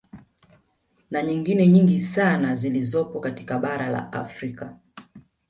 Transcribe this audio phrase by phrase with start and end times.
[1.11, 4.77] Na nyingine nyingi sana zilizopo katika bara la Afrika